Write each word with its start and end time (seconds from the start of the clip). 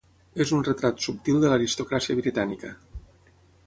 És 0.45 0.53
un 0.59 0.63
retrat 0.67 1.03
subtil 1.07 1.39
de 1.45 1.53
l'aristocràcia 1.53 2.19
britànica. 2.25 2.77